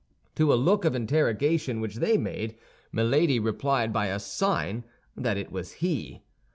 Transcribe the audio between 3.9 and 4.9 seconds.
by a sign